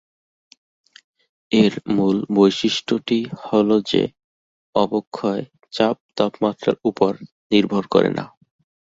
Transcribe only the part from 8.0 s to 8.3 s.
না।